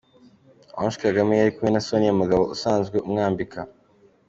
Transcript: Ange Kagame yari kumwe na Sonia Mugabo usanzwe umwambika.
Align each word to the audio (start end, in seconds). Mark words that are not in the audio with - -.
Ange 0.79 0.97
Kagame 1.05 1.33
yari 1.35 1.51
kumwe 1.53 1.69
na 1.71 1.85
Sonia 1.87 2.19
Mugabo 2.21 2.43
usanzwe 2.55 2.97
umwambika. 3.07 3.59